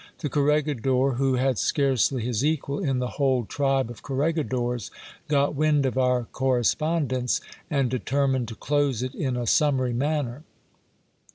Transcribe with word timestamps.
The 0.17 0.29
corregidor, 0.29 1.11
who 1.17 1.35
had 1.35 1.59
scarcely 1.59 2.23
his 2.23 2.43
equal 2.43 2.79
in 2.79 2.97
the 2.97 3.07
whole 3.21 3.45
tribe 3.45 3.91
of 3.91 4.01
corregidors, 4.01 4.89
got 5.27 5.53
wind 5.53 5.85
of 5.85 5.95
our 5.95 6.23
corre 6.23 6.63
spondence, 6.63 7.39
and 7.69 7.87
determined 7.91 8.47
to 8.47 8.55
close 8.55 9.03
it 9.03 9.13
in 9.13 9.37
a 9.37 9.45
summary 9.45 9.93
manner. 9.93 10.41